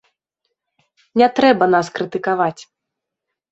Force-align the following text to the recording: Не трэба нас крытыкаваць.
Не 1.23 1.29
трэба 1.41 1.69
нас 1.75 1.93
крытыкаваць. 2.01 2.59